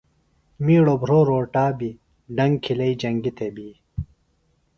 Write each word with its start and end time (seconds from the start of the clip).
می 0.63 0.75
ڑوۡ 0.85 0.99
بھرو 1.01 1.19
روٹا 1.29 1.65
بی 1.77 1.89
ڈنگ 2.35 2.53
کِھلئی 2.63 2.93
جنگیۡ 3.01 3.35
تھےۡ 3.37 3.53
بی 3.55 3.69